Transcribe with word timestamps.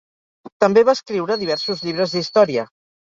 També 0.63 0.83
va 0.87 0.95
escriure 0.99 1.37
diversos 1.43 1.85
llibres 1.89 2.17
d'història. 2.17 2.65